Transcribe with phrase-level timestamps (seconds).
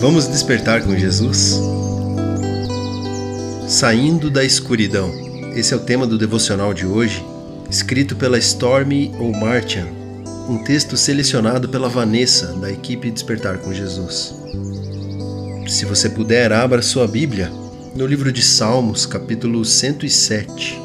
[0.00, 1.60] Vamos despertar com Jesus?
[3.68, 5.12] Saindo da escuridão.
[5.54, 7.24] Esse é o tema do devocional de hoje,
[7.70, 9.86] escrito pela Stormy O'Martian,
[10.48, 14.34] um texto selecionado pela Vanessa, da equipe Despertar com Jesus.
[15.66, 17.50] Se você puder, abra sua Bíblia
[17.94, 20.80] no livro de Salmos, capítulo 107,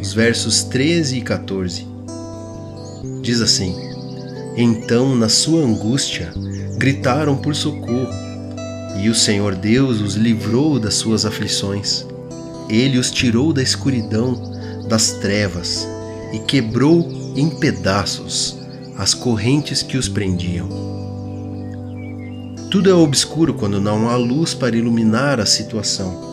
[0.00, 1.86] os versos 13 e 14.
[3.22, 3.89] Diz assim:
[4.56, 6.32] Então, na sua angústia,
[6.76, 8.08] gritaram por socorro,
[9.02, 12.04] e o Senhor Deus os livrou das suas aflições.
[12.68, 14.40] Ele os tirou da escuridão,
[14.88, 15.86] das trevas,
[16.32, 18.58] e quebrou em pedaços
[18.96, 20.68] as correntes que os prendiam.
[22.70, 26.30] Tudo é obscuro quando não há luz para iluminar a situação.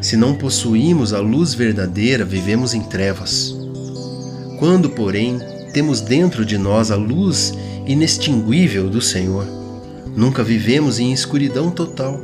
[0.00, 3.54] Se não possuímos a luz verdadeira, vivemos em trevas.
[4.58, 5.38] Quando, porém,
[5.72, 7.54] temos dentro de nós a luz
[7.86, 9.46] inextinguível do Senhor,
[10.14, 12.20] nunca vivemos em escuridão total.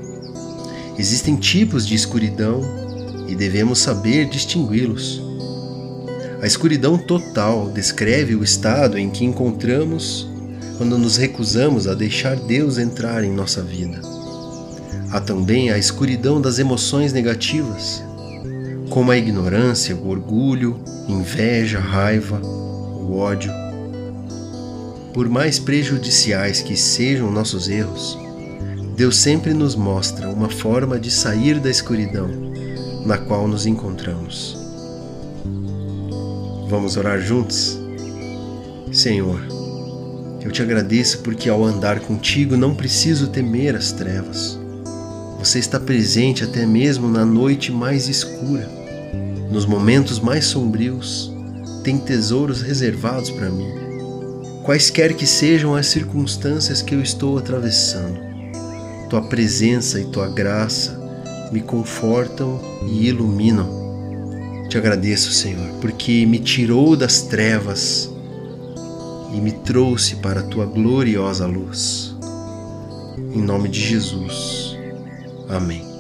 [0.99, 2.63] Existem tipos de escuridão
[3.29, 5.23] e devemos saber distingui-los.
[6.43, 10.29] A escuridão total descreve o estado em que encontramos
[10.77, 14.01] quando nos recusamos a deixar Deus entrar em nossa vida.
[15.11, 18.05] Há também a escuridão das emoções negativas,
[18.91, 20.79] como a ignorância, o orgulho,
[21.09, 22.41] inveja, raiva,
[23.09, 23.51] o ódio.
[25.15, 28.19] Por mais prejudiciais que sejam nossos erros,
[28.97, 32.29] Deus sempre nos mostra uma forma de sair da escuridão
[33.07, 34.57] na qual nos encontramos.
[36.69, 37.79] Vamos orar juntos?
[38.93, 39.41] Senhor,
[40.43, 44.59] eu te agradeço porque ao andar contigo não preciso temer as trevas.
[45.39, 48.69] Você está presente até mesmo na noite mais escura.
[49.51, 51.33] Nos momentos mais sombrios,
[51.89, 53.73] tem tesouros reservados para mim.
[54.63, 58.21] Quaisquer que sejam as circunstâncias que eu estou atravessando,
[59.09, 61.01] tua presença e tua graça
[61.51, 64.67] me confortam e iluminam.
[64.69, 68.11] Te agradeço, Senhor, porque me tirou das trevas
[69.33, 72.15] e me trouxe para a tua gloriosa luz.
[73.17, 74.77] Em nome de Jesus.
[75.49, 75.98] Amém.